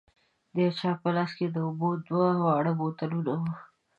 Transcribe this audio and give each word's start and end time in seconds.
د 0.53 0.55
یوه 0.67 0.91
په 1.01 1.09
لاس 1.15 1.31
کې 1.37 1.47
د 1.49 1.57
اوبو 1.67 1.89
دوه 2.07 2.27
واړه 2.43 2.71
بوتلونه 2.79 3.31
وو. 3.39 3.49